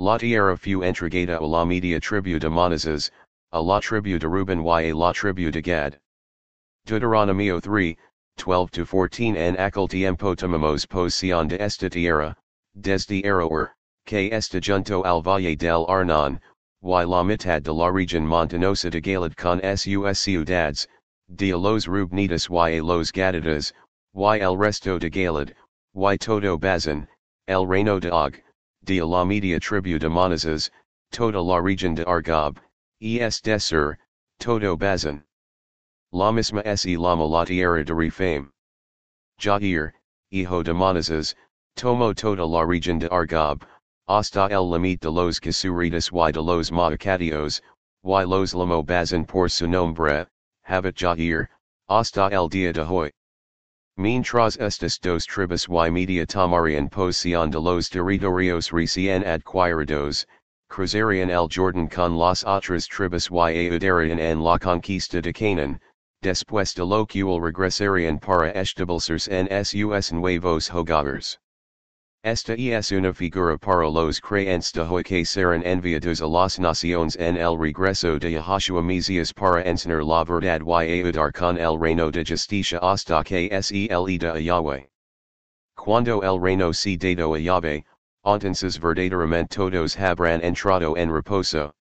La 0.00 0.18
tierra 0.18 0.56
fue 0.56 0.88
entregada 0.88 1.38
a 1.38 1.46
la 1.46 1.64
media 1.64 2.00
tribu 2.00 2.40
de 2.40 2.50
Manasses, 2.50 3.12
a 3.52 3.62
la 3.62 3.78
tribu 3.78 4.18
de 4.18 4.26
Ruben 4.26 4.64
y 4.64 4.90
a 4.90 4.92
la 4.92 5.12
tribu 5.12 5.52
de 5.52 5.62
Gad. 5.62 6.00
Deuteronomio 6.86 7.60
3, 7.60 7.96
12-14 8.38 9.36
En 9.36 9.56
aquel 9.60 9.86
tiempo 9.86 10.34
tomamos 10.34 10.84
posesión 10.84 11.46
de 11.46 11.62
esta 11.62 11.88
tierra, 11.88 12.34
desde 12.74 13.22
Aroer, 13.24 13.76
que 14.06 14.30
está 14.30 14.60
junto 14.60 15.02
al 15.04 15.22
valle 15.22 15.56
del 15.56 15.86
Arnon, 15.88 16.40
y 16.82 17.04
la 17.04 17.22
mitad 17.22 17.62
de 17.62 17.72
la 17.72 17.90
región 17.90 18.26
montanosa 18.26 18.90
de 18.90 19.00
Galad 19.00 19.34
con 19.36 19.60
sus 19.76 20.18
ciudades, 20.18 20.88
de 21.28 21.52
los 21.52 21.86
Rubnitas 21.86 22.48
y 22.50 22.80
los 22.80 23.12
Gadatas, 23.12 23.72
y 24.14 24.40
el 24.40 24.56
resto 24.56 24.98
de 24.98 25.08
Galad, 25.08 25.52
y 25.94 26.16
todo 26.18 26.58
Basán, 26.58 27.06
el 27.46 27.66
reino 27.66 28.00
de 28.00 28.10
Og, 28.10 28.36
de 28.84 29.00
la 29.00 29.24
media 29.24 29.60
tribu 29.60 29.98
de 29.98 30.08
Manasses, 30.08 30.70
toda 31.12 31.40
la 31.40 31.60
región 31.60 31.94
de 31.94 32.04
Argob, 32.04 32.58
es 33.00 33.40
decir, 33.40 33.96
todo 34.40 34.76
Basán. 34.76 35.22
La 36.10 36.32
misma 36.32 36.62
es 36.64 36.84
lama 36.84 37.24
la 37.26 37.44
tierra 37.44 37.84
de 37.84 37.94
Refame. 37.94 38.50
Jair, 39.38 39.94
hijo 40.32 40.62
de 40.62 40.74
Manasses, 40.74 41.34
tomo 41.76 42.12
toda 42.12 42.44
la 42.44 42.64
región 42.66 42.98
de 42.98 43.08
Argob, 43.08 43.64
hasta 44.12 44.46
el 44.50 44.68
limit 44.68 45.00
de 45.00 45.10
los 45.10 45.40
Casuritas 45.40 46.10
y 46.12 46.32
de 46.32 46.42
los 46.42 46.70
Maacatios, 46.70 47.62
y 48.04 48.24
los 48.26 48.52
lamo 48.52 48.84
Basán 48.84 49.26
por 49.26 49.48
su 49.48 49.66
nombre, 49.66 50.26
habit 50.64 50.98
Jair, 50.98 51.48
hasta 51.88 52.28
el 52.30 52.46
dia 52.46 52.74
de 52.74 52.84
hoy. 52.86 53.10
Mientras 53.96 54.58
estas 54.58 54.98
dos 55.00 55.24
tribus 55.24 55.66
y 55.66 55.90
media 55.90 56.26
tomarían 56.26 56.90
posesión 56.90 57.50
de 57.50 57.58
los 57.58 57.88
territorios 57.88 58.70
recién 58.70 59.24
adquiridos, 59.24 60.26
cruzarían 60.68 61.30
el 61.30 61.48
Jordan 61.48 61.88
con 61.88 62.18
las 62.18 62.44
otras 62.44 62.86
tribus 62.86 63.30
y 63.30 63.70
ayudarían 63.70 64.18
en 64.18 64.42
la 64.42 64.58
conquista 64.58 65.22
de 65.22 65.32
Canaan, 65.32 65.80
después 66.20 66.74
de 66.74 66.84
lo 66.84 67.06
cual 67.06 67.40
regresarían 67.40 68.18
para 68.18 68.52
establecerse 68.52 69.32
en 69.32 69.64
sus 69.64 70.12
nuevos 70.12 70.70
hogares. 70.70 71.38
Esta 72.24 72.54
es 72.54 72.92
una 72.92 73.12
figura 73.12 73.58
para 73.58 73.90
los 73.90 74.20
creyentes 74.20 74.70
de 74.70 74.82
hoy 74.82 75.02
que 75.02 75.24
serán 75.24 75.64
enviados 75.64 76.20
a 76.20 76.28
las 76.28 76.60
naciones 76.60 77.16
en 77.16 77.36
el 77.36 77.58
regreso 77.58 78.16
de 78.20 78.30
Yahshua 78.30 78.80
Mesías 78.80 79.32
para 79.32 79.64
enseñar 79.64 80.04
la 80.04 80.22
verdad 80.22 80.60
y 80.60 81.02
ayudar 81.02 81.32
con 81.32 81.58
el 81.58 81.80
reino 81.80 82.12
de 82.12 82.24
justicia 82.24 82.78
hasta 82.80 83.24
que 83.24 83.50
se 83.60 83.88
elida 83.90 84.34
a 84.34 84.40
Yahweh. 84.40 84.88
Cuando 85.74 86.22
el 86.22 86.40
reino 86.40 86.72
se 86.72 86.96
dado 86.96 87.34
a 87.34 87.40
Yahweh, 87.40 87.82
entonces 88.24 88.78
verdaderamente 88.78 89.56
todos 89.56 89.96
habrán 89.96 90.44
entrado 90.44 90.96
en 90.96 91.10
reposo. 91.10 91.72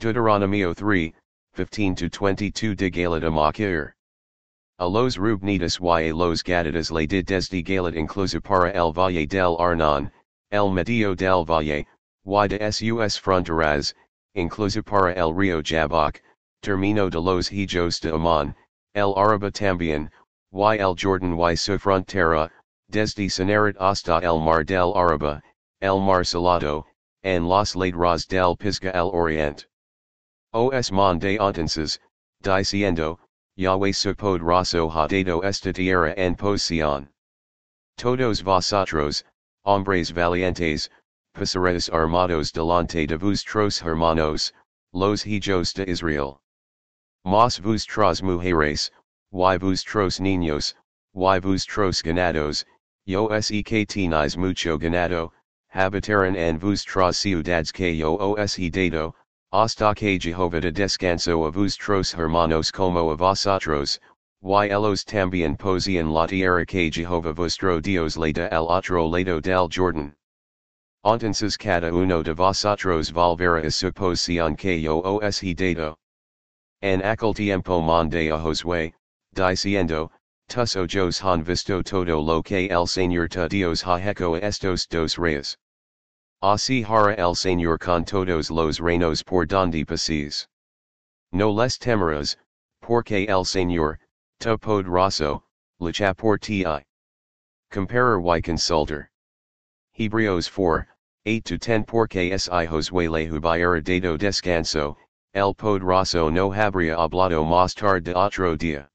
Deuteronomio 0.00 0.74
3, 0.74 1.12
15-22 1.56 2.74
de 2.74 2.90
Galad 2.90 3.30
Makir. 3.30 3.94
A 4.82 4.84
los 4.84 5.16
Rubnitas 5.16 5.78
y 5.78 6.10
los 6.10 6.42
Gadatas 6.42 6.90
le 6.90 7.06
did 7.06 7.26
desde 7.26 7.62
Galad 7.62 7.94
incluso 7.94 8.40
para 8.40 8.68
el 8.72 8.92
Valle 8.92 9.28
del 9.28 9.56
Arnon, 9.60 10.10
el 10.50 10.72
Medio 10.72 11.14
del 11.14 11.44
Valle, 11.44 11.86
y 12.26 12.48
de 12.48 12.72
sus 12.72 13.16
fronteras, 13.16 13.94
incluso 14.34 14.82
para 14.82 15.12
el 15.12 15.32
río 15.32 15.62
Jabbok, 15.62 16.20
termino 16.62 17.08
de 17.08 17.20
los 17.20 17.52
hijos 17.52 18.00
de 18.00 18.12
Amon, 18.12 18.56
el 18.96 19.14
Araba 19.16 19.52
también, 19.52 20.10
y 20.52 20.78
el 20.78 20.96
Jordan 20.96 21.38
y 21.38 21.54
su 21.54 21.78
frontera, 21.78 22.50
desde 22.90 23.30
Saneret 23.30 23.76
hasta 23.78 24.18
el 24.18 24.40
Mar 24.40 24.64
del 24.64 24.96
Araba, 24.96 25.40
el 25.80 26.00
Mar 26.00 26.26
Salado, 26.26 26.86
en 27.22 27.46
las 27.48 27.76
laderas 27.76 28.26
del 28.26 28.56
Pisga 28.56 28.90
el 28.90 29.14
Oriente. 29.14 29.64
Os 30.52 30.90
monde 30.90 31.38
entonces, 31.38 32.00
diciendo, 32.40 33.20
Yahweh 33.56 33.92
supod 33.92 34.40
raso 34.40 34.88
hadado 34.90 35.44
esta 35.44 35.72
tierra 35.72 36.14
en 36.16 36.34
posesión. 36.34 37.08
Todos 37.98 38.42
vosotros, 38.42 39.24
hombres 39.66 40.10
valientes, 40.10 40.88
pasaréis 41.34 41.90
armados 41.90 42.50
delante 42.50 43.06
de 43.06 43.18
vuestros 43.18 43.82
hermanos, 43.82 44.52
los 44.94 45.26
hijos 45.26 45.74
de 45.74 45.84
Israel. 45.84 46.40
Mas 47.24 47.60
vuestras 47.60 48.22
mujeres, 48.22 48.90
y 49.32 49.58
vuestros 49.58 50.18
niños, 50.18 50.74
y 51.14 51.38
vuestros 51.38 52.02
ganados, 52.02 52.64
yo 53.06 53.28
se 53.40 53.62
que 53.62 53.84
tenéis 53.84 54.36
mucho 54.36 54.78
ganado, 54.78 55.30
habitarán 55.74 56.36
en 56.36 56.58
vuestras 56.58 57.18
ciudades 57.18 57.70
que 57.70 57.96
yo 57.96 58.16
os 58.16 58.58
he 58.58 58.70
dado, 58.70 59.14
Hasta 59.52 59.94
que 59.94 60.18
Jehová 60.18 60.62
de 60.62 60.72
descanso 60.72 61.44
a 61.44 61.52
vuestros 61.52 62.14
hermanos 62.14 62.72
como 62.72 63.10
a 63.10 63.16
vosotros, 63.16 64.00
y 64.42 64.70
ellos 64.70 65.04
también 65.04 65.58
poseen 65.58 66.10
la 66.10 66.26
tierra 66.26 66.64
que 66.64 66.90
Jehová 66.90 67.34
vuestro 67.34 67.78
Dios 67.82 68.16
le 68.16 68.32
da 68.32 68.48
al 68.48 68.70
otro 68.70 69.06
lado 69.06 69.42
del 69.42 69.68
Jordan. 69.68 70.14
Entonces 71.04 71.58
cada 71.58 71.92
uno 71.92 72.22
de 72.22 72.32
vosotros 72.32 73.12
volverá 73.12 73.62
a 73.66 73.70
su 73.70 73.92
posición 73.92 74.56
que 74.56 74.80
yo 74.80 75.02
os 75.02 75.42
he 75.42 75.54
dado. 75.54 75.98
En 76.80 77.02
aquel 77.02 77.34
tiempo 77.34 77.82
mandé 77.82 78.30
a 78.30 78.38
Josué, 78.38 78.94
diciendo, 79.34 80.10
tus 80.48 80.76
ojos 80.76 81.22
han 81.22 81.44
visto 81.44 81.82
todo 81.82 82.20
lo 82.20 82.42
que 82.42 82.68
el 82.68 82.86
Señor 82.86 83.28
tu 83.28 83.46
Dios 83.48 83.82
ha 83.86 84.00
hecho 84.00 84.34
estos 84.36 84.88
dos 84.88 85.18
reyes. 85.18 85.58
Así 86.42 86.82
hara 86.82 87.14
el 87.14 87.36
Señor 87.36 87.78
con 87.78 88.04
todos 88.04 88.50
los 88.50 88.80
reinos 88.80 89.22
por 89.22 89.46
donde 89.46 89.84
pases. 89.84 90.48
No 91.30 91.52
les 91.52 91.78
temerás, 91.78 92.36
porque 92.80 93.28
el 93.28 93.44
Señor, 93.44 94.00
tu 94.40 94.58
poderoso, 94.58 95.44
lucha 95.78 96.12
por 96.16 96.40
ti. 96.40 96.64
Comparer 97.70 98.18
y 98.18 98.42
consulter. 98.42 99.08
Hebreos 99.96 100.48
4, 100.48 100.86
8-10 101.26 101.86
Porque 101.86 102.36
si 102.36 102.50
Josué 102.66 103.08
le 103.08 103.30
hubiera 103.30 103.80
dado 103.80 104.18
descanso, 104.18 104.96
el 105.34 105.54
poderoso 105.54 106.28
no 106.28 106.52
habría 106.52 106.96
hablado 106.96 107.44
más 107.44 107.72
tarde 107.72 108.02
de 108.02 108.14
otro 108.14 108.56
día. 108.56 108.88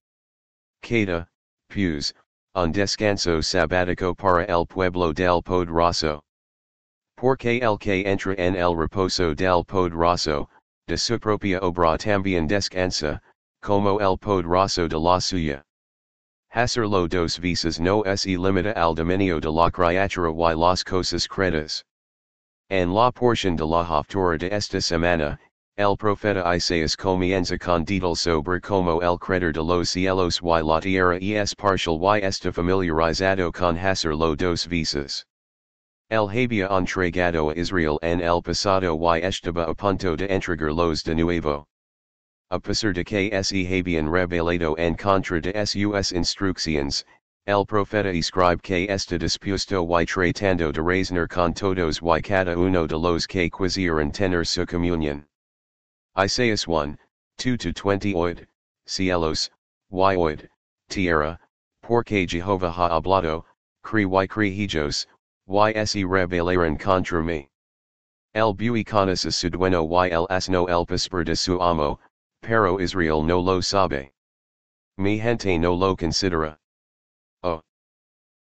Queda, 0.82 1.30
pues, 1.70 2.14
un 2.56 2.74
descanso 2.74 3.42
sabático 3.42 4.14
para 4.14 4.44
el 4.44 4.66
pueblo 4.68 5.14
del 5.14 5.42
poderoso. 5.42 6.22
Porque 7.18 7.60
el 7.62 7.78
que 7.80 8.04
entra 8.06 8.36
en 8.38 8.56
el 8.56 8.78
reposo 8.78 9.36
del 9.36 9.66
poderoso, 9.66 10.48
de 10.88 10.98
su 10.98 11.20
propia 11.20 11.60
obra 11.62 11.98
también 11.98 12.48
descansa, 12.48 13.20
como 13.62 14.00
el 14.00 14.18
poderoso 14.18 14.88
de 14.88 15.00
la 15.00 15.20
suya. 15.20 15.64
Hacerlo 16.54 17.10
dos 17.10 17.40
veces 17.40 17.80
no 17.80 18.04
se 18.16 18.38
limita 18.38 18.72
al 18.74 18.96
dominio 18.96 19.40
de 19.42 19.52
la 19.52 19.72
criatura 19.72 20.32
y 20.32 20.56
las 20.56 20.84
cosas 20.84 21.28
credas. 21.28 21.84
En 22.70 22.94
la 22.94 23.12
porción 23.12 23.56
de 23.56 23.66
la 23.66 23.82
haftora 23.82 24.38
de 24.38 24.50
esta 24.52 24.80
semana, 24.80 25.40
El 25.76 25.96
profeta 25.96 26.56
Isaías 26.56 26.96
comienza 26.96 27.58
con 27.58 27.84
detail 27.84 28.16
sobre 28.16 28.60
como 28.60 29.02
el 29.02 29.20
creador 29.20 29.54
de 29.54 29.64
los 29.64 29.90
cielos 29.90 30.40
y 30.42 30.62
la 30.62 30.80
tierra 30.80 31.18
es 31.20 31.54
partial 31.54 32.00
y 32.00 32.24
está 32.24 32.52
familiarizado 32.52 33.52
con 33.52 33.78
hacer 33.78 34.16
lo 34.16 34.36
dos 34.36 34.68
veces. 34.68 35.26
El 36.10 36.30
había 36.30 36.70
entregado 36.70 37.50
a 37.50 37.54
Israel 37.54 38.00
en 38.02 38.22
el 38.22 38.42
pasado 38.42 38.96
y 38.96 39.20
estaba 39.20 39.70
a 39.70 39.76
punto 39.76 40.16
de 40.16 40.26
entregar 40.28 40.72
los 40.72 41.04
de 41.04 41.14
nuevo. 41.14 41.68
A 42.50 42.62
pesar 42.62 42.94
de 42.94 43.04
que 43.04 43.44
se 43.44 43.68
habían 43.68 44.10
rebelado 44.10 44.78
en 44.78 44.96
contra 44.96 45.42
de 45.42 45.66
sus 45.66 46.14
instrucciones, 46.14 47.04
el 47.46 47.66
profeta 47.66 48.10
escribe 48.14 48.62
que 48.62 48.88
está 48.90 49.18
dispuesto 49.18 49.84
y 49.84 50.06
tratando 50.06 50.72
de 50.72 50.82
razonar 50.82 51.28
con 51.28 51.54
todos 51.54 52.00
y 52.02 52.22
cada 52.22 52.58
uno 52.58 52.88
de 52.88 52.98
los 52.98 53.28
que 53.28 53.50
quisieran 53.50 54.14
tener 54.14 54.46
su 54.46 54.66
comunión. 54.66 55.28
Isaías 56.16 56.70
1, 56.70 56.98
2-20 57.38 58.16
Oid, 58.16 58.48
cielos, 58.86 59.50
y 59.92 60.16
oid, 60.16 60.48
tierra, 60.88 61.38
porque 61.82 62.26
Jehovah 62.26 62.74
ha 62.78 62.96
hablado, 62.96 63.44
cri 63.84 64.06
y 64.06 64.64
hijos, 64.64 65.06
y 65.48 65.86
se 65.86 66.04
rebelaron 66.04 66.78
contra 66.78 67.24
me. 67.24 67.50
El 68.34 68.54
bui 68.54 68.84
conoce 68.84 69.32
su 69.32 69.50
dueno 69.50 69.88
y 69.88 70.10
el 70.12 70.28
asno 70.30 70.68
el 70.68 70.86
pasper 70.86 71.24
de 71.24 71.36
su 71.36 71.62
amo, 71.62 72.00
pero 72.42 72.80
Israel 72.82 73.24
no 73.24 73.40
lo 73.40 73.62
sabe. 73.62 74.12
Mi 74.98 75.18
gente 75.18 75.58
no 75.58 75.74
lo 75.74 75.96
considera. 75.96 76.58
Oh. 77.44 77.62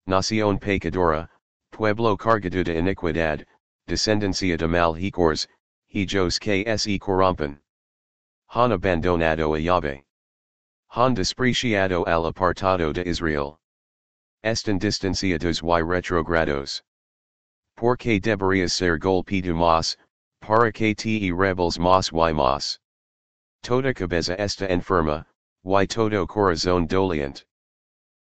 Nación 0.06 0.58
pecadora, 0.58 1.28
pueblo 1.70 2.16
cargado 2.16 2.64
de 2.64 2.76
iniquidad, 2.76 3.46
descendencia 3.86 4.56
de 4.56 4.66
mal 4.66 4.98
hijos, 4.98 5.46
que 5.88 6.64
se 6.76 6.98
corrompen. 6.98 7.60
Han 8.50 8.72
abandonado 8.72 9.54
a 9.54 9.60
Yahweh. 9.60 10.02
Han 10.90 11.14
despreciado 11.14 12.04
al 12.06 12.26
apartado 12.26 12.92
de 12.92 13.04
Israel. 13.06 13.58
Están 14.42 14.78
distanciados 14.78 15.62
y 15.62 15.82
retrogrados. 15.82 16.82
Porque 17.76 18.18
deberías 18.18 18.73
ser 18.73 18.99
golpeado 18.99 19.54
más, 19.54 19.97
para 20.40 20.73
que 20.73 20.95
te 20.95 21.30
rebels 21.30 21.78
más 21.78 22.11
y 22.11 22.33
más. 22.33 22.78
Toda 23.62 23.92
cabeza 23.92 24.35
está 24.38 24.66
enferma, 24.68 25.26
y 25.64 25.87
todo 25.87 26.26
corazón 26.26 26.87
doliente. 26.87 27.45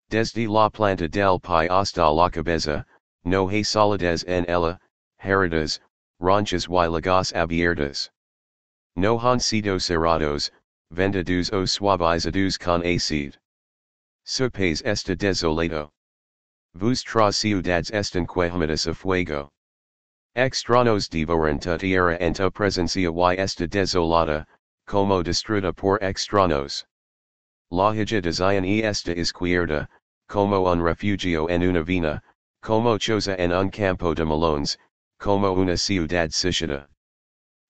Desde 0.10 0.48
la 0.48 0.70
planta 0.70 1.08
del 1.08 1.40
pi 1.40 1.68
hasta 1.68 2.10
la 2.12 2.30
cabeza, 2.30 2.86
no 3.24 3.48
hay 3.48 3.64
solidez 3.64 4.24
en 4.28 4.46
ella, 4.50 4.80
heridas, 5.24 5.80
ronchas 6.20 6.68
y 6.68 6.88
lagas 6.88 7.34
abiertas. 7.34 8.12
No 8.96 9.18
han 9.18 9.40
sido 9.40 9.80
cerrados, 9.80 10.52
vendidos 10.92 11.52
o 11.52 11.66
suavizados 11.66 12.60
con 12.60 12.86
acid. 12.86 13.36
Su 14.26 14.50
país 14.52 14.82
está 14.84 15.16
desolado. 15.16 15.92
Vuestras 16.78 17.38
ciudades 17.38 17.90
están 17.92 18.28
quemadas 18.28 18.86
a 18.86 18.94
fuego. 18.94 19.50
Extranos 20.36 21.08
devoran 21.08 21.58
tierra 21.58 22.18
en 22.20 22.34
tu 22.34 22.52
presencia 22.52 23.10
y 23.10 23.40
está 23.40 23.66
desolada, 23.66 24.46
como 24.86 25.24
destruida 25.24 25.72
por 25.72 26.04
extranos. 26.04 26.86
La 27.72 27.94
hija 27.94 28.22
Zion 28.30 28.66
esta 28.66 29.14
izquierda, 29.14 29.88
como 30.28 30.70
un 30.70 30.82
refugio 30.82 31.48
en 31.50 31.64
una 31.64 31.82
vina, 31.82 32.22
como 32.62 32.98
choza 32.98 33.38
en 33.40 33.54
un 33.54 33.70
campo 33.70 34.14
de 34.14 34.26
melones, 34.26 34.78
como 35.18 35.54
una 35.54 35.78
ciudad 35.78 36.30
sitiada. 36.32 36.90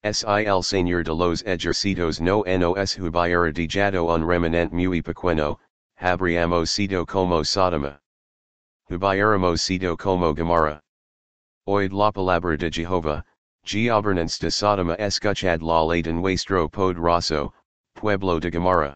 SIL 0.04 0.64
Señor 0.64 1.04
de 1.04 1.14
los 1.14 1.44
Ejercitos 1.44 2.20
no 2.20 2.42
nos 2.44 2.98
hubiera 2.98 3.54
dejado 3.54 4.06
un 4.06 4.26
remanente 4.26 4.74
muy 4.74 5.04
pequeño, 5.04 5.60
habríamos 5.96 6.72
sido 6.72 7.06
como 7.06 7.44
Sodoma. 7.44 8.02
Hubiéramos 8.88 9.62
sido 9.62 9.98
como 9.98 10.32
Gamara. 10.36 10.80
Oid 11.66 11.92
la 11.92 12.12
palabra 12.12 12.56
de 12.56 12.70
Jehová, 12.70 13.24
Gobernance 13.66 14.38
de 14.38 14.52
Sodoma 14.52 14.96
escuchad 15.00 15.62
la 15.64 15.84
ley 15.84 16.04
de 16.04 16.14
nuestro 16.14 16.70
poderoso, 16.70 17.52
pueblo 17.96 18.40
de 18.40 18.52
Gamara. 18.52 18.96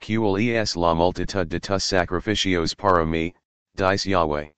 Cual 0.00 0.36
es 0.36 0.76
la 0.76 0.94
multitud 0.94 1.48
de 1.48 1.58
tus 1.58 1.82
sacrificios 1.82 2.74
para 2.74 3.06
mí, 3.06 3.32
dice 3.74 4.10
Yahweh. 4.10 4.52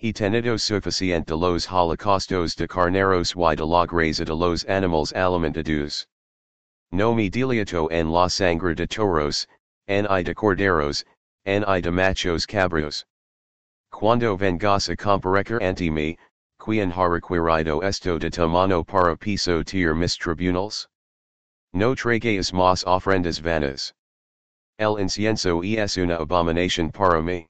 He 0.00 0.12
tenido 0.12 0.56
suficiente 0.56 1.26
de 1.26 1.36
los 1.36 1.66
holocaustos 1.66 2.54
de 2.54 2.68
carneros 2.68 3.34
y 3.34 3.56
de 3.56 3.66
la 3.66 3.86
grasa 3.86 4.24
de 4.24 4.36
los 4.36 4.64
animals 4.66 5.12
alimentados. 5.14 6.06
No 6.92 7.12
me 7.12 7.28
deleito 7.28 7.88
en 7.90 8.12
la 8.12 8.28
sangre 8.28 8.76
de 8.76 8.86
toros, 8.86 9.48
ni 9.88 10.22
de 10.22 10.34
corderos, 10.36 11.04
ni 11.44 11.80
de 11.80 11.90
machos 11.90 12.46
cabros. 12.46 13.04
Cuando 13.90 14.36
vengas 14.36 14.88
a 14.88 14.96
comparecer 14.96 15.62
ante 15.62 15.90
mí, 15.90 16.16
quien 16.58 16.92
ha 16.92 17.08
requerido 17.08 17.82
esto 17.82 18.18
de 18.18 18.30
tu 18.30 18.48
mano 18.48 18.84
para 18.84 19.16
piso 19.16 19.64
tier 19.64 19.94
mis 19.94 20.16
tribunals? 20.16 20.86
No 21.72 21.94
tragues 21.94 22.52
más 22.52 22.84
ofrendas 22.84 23.40
vanas. 23.40 23.92
El 24.78 25.00
incienso 25.00 25.62
es 25.64 25.96
una 25.96 26.18
abominación 26.18 26.92
para 26.92 27.22
mí. 27.22 27.48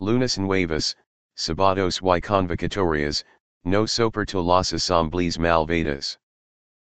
Lunas 0.00 0.38
nuevas, 0.38 0.96
sabados 1.36 2.00
y 2.02 2.20
convocatorias, 2.20 3.24
no 3.64 3.86
soporto 3.86 4.42
las 4.42 4.72
asambleas 4.72 5.38
malvadas. 5.38 6.18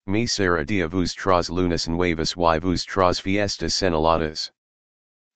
Mi 0.05 0.25
será 0.25 0.65
dia 0.65 0.89
tras 0.89 1.49
lunas 1.49 1.87
nuevas 1.87 2.35
y 2.35 2.85
tras 2.85 3.21
fiestas 3.21 3.73
señaladas. 3.73 4.51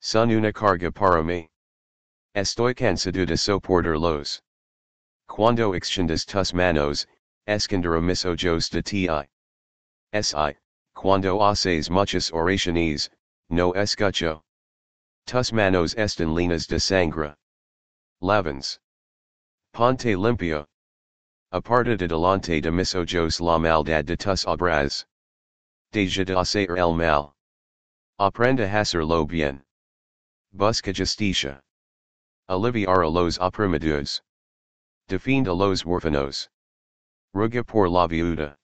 Son 0.01 0.31
una 0.31 0.51
carga 0.51 0.91
para 0.91 1.21
mí. 1.23 1.50
Estoy 2.33 2.73
cansado 2.73 3.25
de 3.25 3.35
soportarlos. 3.35 4.41
Cuando 5.27 5.73
extiendas 5.73 6.25
tus 6.25 6.53
manos, 6.53 7.05
escondera 7.45 8.01
mis 8.01 8.23
ojos 8.23 8.69
de 8.69 8.81
ti. 8.81 9.09
Si, 10.21 10.55
cuando 10.95 11.41
haces 11.41 11.89
muchas 11.89 12.31
oraciones, 12.31 13.09
no 13.49 13.73
escucho. 13.73 14.41
Tus 15.25 15.51
manos 15.51 15.93
están 15.95 16.33
linas 16.33 16.67
de 16.67 16.79
sangre. 16.79 17.35
Lavens. 18.21 18.79
Ponte 19.73 20.15
limpio. 20.15 20.65
Aparta 21.51 21.97
de 21.97 22.07
delante 22.07 22.61
de 22.61 22.71
mis 22.71 22.95
ojos 22.95 23.41
la 23.41 23.57
maldad 23.57 24.05
de 24.05 24.15
tus 24.15 24.45
obras. 24.45 25.05
Deja 25.91 26.23
de 26.23 26.37
hacer 26.37 26.77
el 26.77 26.95
mal. 26.95 27.33
Aprenda 28.19 28.67
hacer 28.67 29.03
lo 29.03 29.25
bien. 29.25 29.61
Busca 30.53 30.93
justicia. 30.93 31.59
Aliviar 32.51 33.05
a 33.05 33.09
los 33.09 33.37
oprimidos. 33.39 34.21
Defienda 35.07 35.55
los 35.55 35.85
huérfanos. 35.85 36.49
Ruga 37.33 37.63
por 37.63 37.87
la 37.87 38.09
viuda. 38.09 38.57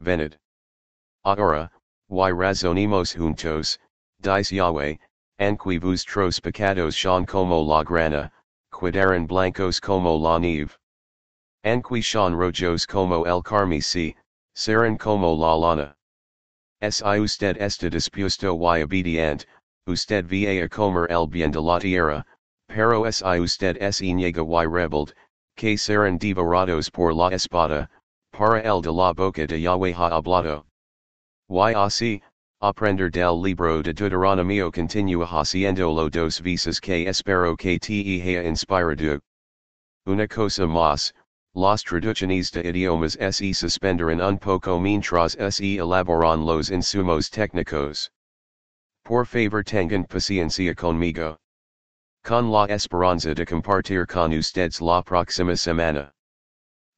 Venid. 0.00 0.36
Ahora, 1.24 1.72
y 2.08 2.30
razonimos 2.30 3.12
juntos, 3.12 3.78
dice 4.22 4.52
Yahweh, 4.52 4.96
anqui 5.40 5.80
vuestros 5.80 6.38
pecados 6.38 6.94
son 6.94 7.26
como 7.26 7.60
la 7.60 7.82
grana, 7.82 8.30
quedaron 8.72 9.26
blancos 9.26 9.80
como 9.80 10.16
la 10.16 10.38
nieve. 10.38 10.76
Anqui 11.64 12.02
son 12.02 12.36
rojos 12.36 12.86
como 12.86 13.24
el 13.24 13.42
carmesí, 13.42 14.14
serán 14.54 14.96
como 14.96 15.34
la 15.34 15.56
lana. 15.56 15.96
Si 16.80 17.02
usted 17.18 17.56
está 17.60 17.90
dispuesto 17.90 18.54
y 18.54 18.82
obedient, 18.84 19.46
usted 19.88 20.26
va 20.26 20.62
a 20.62 20.68
comer 20.68 21.10
el 21.10 21.26
bien 21.26 21.50
de 21.50 21.60
la 21.60 21.80
tierra, 21.80 22.24
pero 22.72 23.10
si 23.10 23.40
usted 23.40 23.76
se 23.90 24.14
niega 24.14 24.42
y 24.42 24.66
rebelde, 24.66 25.12
que 25.56 25.76
serán 25.76 26.18
devorados 26.18 26.88
por 26.88 27.12
la 27.12 27.28
espada, 27.30 27.88
para 28.32 28.60
el 28.60 28.80
de 28.80 28.92
la 28.92 29.12
boca 29.12 29.44
de 29.44 29.60
Yahweh 29.60 29.92
ha 29.92 30.10
hablado. 30.10 30.64
Y 31.48 31.74
así, 31.74 32.22
aprender 32.62 33.10
del 33.10 33.42
libro 33.42 33.82
de 33.82 33.92
Deuteronomio 33.92 34.70
continua 34.70 35.26
haciendo 35.26 35.92
lo 35.92 36.08
dos 36.08 36.40
veces 36.40 36.80
que 36.80 37.08
espero 37.08 37.56
que 37.56 37.78
te 37.80 38.22
haya 38.22 38.44
inspirado. 38.44 39.20
Una 40.06 40.28
cosa 40.28 40.64
más, 40.66 41.12
las 41.54 41.82
traducciones 41.82 42.52
de 42.52 42.62
idiomas 42.68 43.18
se 43.32 43.52
suspenderán 43.52 44.20
un 44.20 44.38
poco 44.38 44.78
mientras 44.78 45.36
se 45.50 45.76
elaboran 45.76 46.46
los 46.46 46.70
insumos 46.70 47.30
técnicos. 47.30 48.12
Por 49.02 49.26
favor 49.26 49.64
tengan 49.64 50.04
paciencia 50.04 50.72
conmigo. 50.76 51.36
Con 52.22 52.50
la 52.50 52.66
esperanza 52.66 53.34
de 53.34 53.46
compartir 53.46 54.06
con 54.06 54.32
ustedes 54.32 54.80
la 54.80 55.02
próxima 55.02 55.56
semana. 55.56 56.12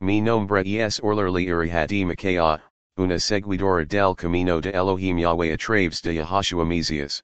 Mi 0.00 0.20
nombre 0.20 0.64
es 0.64 1.00
Orlerly 1.00 1.46
Irihadi 1.46 2.04
Makaya, 2.04 2.60
una 2.98 3.14
seguidora 3.14 3.86
del 3.86 4.16
camino 4.16 4.60
de 4.60 4.72
Elohim 4.74 5.18
Yahweh 5.18 5.52
a 5.52 5.56
través 5.56 6.02
de 6.02 6.14
Yahashua 6.14 6.66
Mesias. 6.66 7.22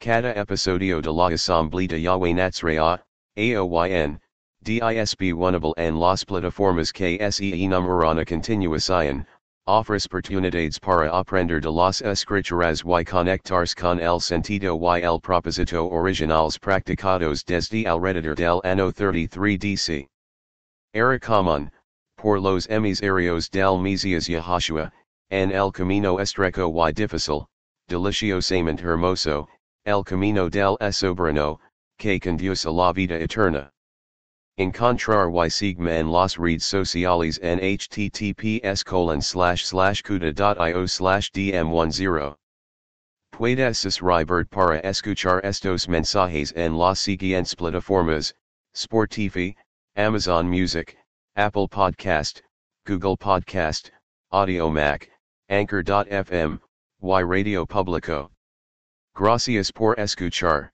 Cada 0.00 0.34
episodio 0.34 1.00
de 1.00 1.12
la 1.12 1.30
Asamblea 1.30 1.88
de 1.88 2.00
Yahweh 2.02 2.34
Natsraya, 2.34 3.00
AOYN, 3.36 4.20
DISB 4.64 5.34
Winnable 5.34 5.72
en 5.76 6.00
las 6.00 6.24
plataformas 6.24 6.92
que 6.92 7.18
se 7.30 7.52
enumeran 7.52 8.18
a 8.18 8.24
continuación, 8.24 9.24
Ofres 9.66 10.06
oportunidades 10.06 10.78
para 10.78 11.08
aprender 11.10 11.58
de 11.58 11.70
las 11.70 12.02
escrituras 12.02 12.82
y 12.84 13.02
conectarse 13.02 13.74
con 13.74 13.98
el 13.98 14.20
sentido 14.20 14.76
y 14.76 15.00
el 15.00 15.18
propósito 15.18 15.88
originales 15.90 16.58
practicados 16.58 17.42
desde 17.46 17.86
alrededor 17.86 18.34
del 18.34 18.60
ano 18.62 18.92
33 18.92 19.58
DC. 19.58 20.06
Era 20.92 21.18
común, 21.18 21.70
por 22.18 22.40
los 22.40 22.66
emisarios 22.68 23.48
del 23.48 23.80
Mesías 23.80 24.28
Yahashua, 24.28 24.92
en 25.30 25.50
el 25.50 25.72
camino 25.72 26.18
estrecho 26.20 26.68
y 26.68 26.92
difícil, 26.92 27.46
deliciosamente 27.88 28.82
hermoso, 28.82 29.48
el 29.86 30.04
camino 30.04 30.50
del 30.50 30.76
soberano, 30.92 31.58
que 31.98 32.20
conduce 32.20 32.66
a 32.66 32.70
la 32.70 32.92
vida 32.92 33.18
eterna. 33.18 33.73
Encontrar 34.56 35.30
y 35.32 35.48
sigma 35.48 35.90
en 35.90 36.08
las 36.10 36.38
redes 36.38 36.62
sociales 36.62 37.40
en 37.42 37.58
https 37.58 38.84
colon 38.84 39.20
slash 39.20 39.64
slash 39.64 40.00
kuda.io 40.02 40.86
slash 40.86 41.30
dm10. 41.32 42.36
Puedes 43.32 43.78
suscribir 43.78 44.48
para 44.48 44.80
escuchar 44.82 45.42
estos 45.42 45.88
mensajes 45.88 46.52
en 46.52 46.76
las 46.76 47.00
siguientes 47.00 47.56
plataformas, 47.56 48.32
Spotify, 48.76 49.56
Amazon 49.96 50.48
Music, 50.48 50.96
Apple 51.34 51.66
Podcast, 51.66 52.40
Google 52.86 53.16
Podcast, 53.16 53.90
Audiomack, 54.32 55.08
Anchor.fm, 55.48 56.60
Y 57.02 57.22
Radio 57.22 57.66
Publico. 57.66 58.30
Gracias 59.16 59.72
por 59.72 59.96
escuchar. 59.96 60.73